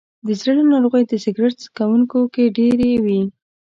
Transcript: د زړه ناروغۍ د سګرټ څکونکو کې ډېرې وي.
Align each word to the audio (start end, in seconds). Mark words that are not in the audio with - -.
د 0.25 0.27
زړه 0.39 0.61
ناروغۍ 0.71 1.03
د 1.07 1.13
سګرټ 1.23 1.55
څکونکو 1.63 2.19
کې 2.33 2.45
ډېرې 2.57 2.91
وي. 3.03 3.21